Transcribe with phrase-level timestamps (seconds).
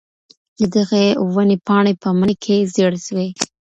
[0.57, 3.27] د دغې وني پاڼې په مني کي زیړې سوې.